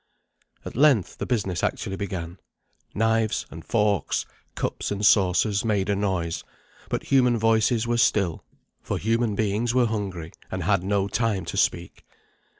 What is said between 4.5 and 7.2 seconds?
cups and saucers made a noise, but